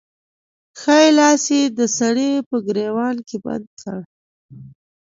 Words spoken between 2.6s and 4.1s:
ګرېوان کې بند کړ.